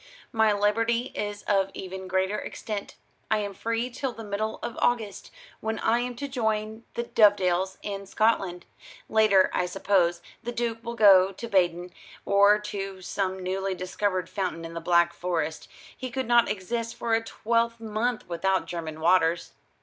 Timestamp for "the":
4.13-4.23, 6.95-7.03, 10.41-10.51, 14.73-14.81